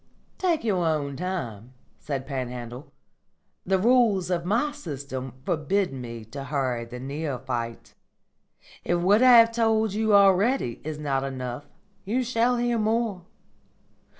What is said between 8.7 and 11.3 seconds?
If what I have told you already is not